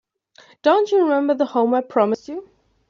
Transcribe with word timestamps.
Don't 0.63 0.91
you 0.91 1.03
remember 1.03 1.35
the 1.35 1.45
home 1.45 1.75
I 1.75 1.81
promised 1.81 2.27
you? 2.27 2.49